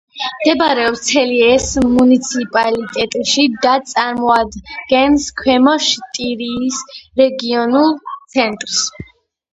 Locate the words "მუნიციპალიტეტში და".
1.97-3.75